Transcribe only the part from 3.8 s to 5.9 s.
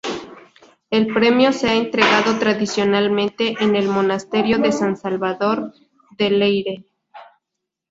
Monasterio de San Salvador